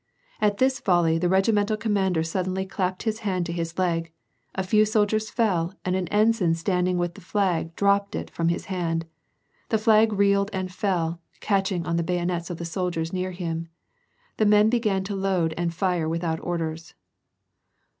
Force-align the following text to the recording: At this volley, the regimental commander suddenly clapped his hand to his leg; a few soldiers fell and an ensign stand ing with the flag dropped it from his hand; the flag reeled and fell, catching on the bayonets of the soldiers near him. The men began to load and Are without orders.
At 0.39 0.57
this 0.57 0.79
volley, 0.79 1.19
the 1.19 1.29
regimental 1.29 1.77
commander 1.77 2.23
suddenly 2.23 2.65
clapped 2.65 3.03
his 3.03 3.19
hand 3.19 3.45
to 3.45 3.51
his 3.53 3.77
leg; 3.77 4.11
a 4.55 4.63
few 4.63 4.83
soldiers 4.83 5.29
fell 5.29 5.75
and 5.85 5.95
an 5.95 6.07
ensign 6.07 6.55
stand 6.55 6.87
ing 6.87 6.97
with 6.97 7.13
the 7.13 7.21
flag 7.21 7.75
dropped 7.75 8.15
it 8.15 8.31
from 8.31 8.49
his 8.49 8.65
hand; 8.65 9.05
the 9.69 9.77
flag 9.77 10.11
reeled 10.11 10.49
and 10.53 10.73
fell, 10.73 11.21
catching 11.39 11.85
on 11.85 11.97
the 11.97 12.03
bayonets 12.03 12.49
of 12.49 12.57
the 12.57 12.65
soldiers 12.65 13.13
near 13.13 13.29
him. 13.29 13.67
The 14.37 14.47
men 14.47 14.71
began 14.71 15.03
to 15.03 15.15
load 15.15 15.53
and 15.55 15.71
Are 15.83 16.09
without 16.09 16.39
orders. 16.41 16.95